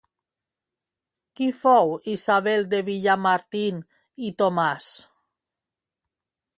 Qui 1.39 1.49
fou 1.61 1.93
Isabel 2.15 2.67
de 2.73 2.81
Villamartín 2.89 3.81
i 4.31 4.35
Thomas? 4.43 4.91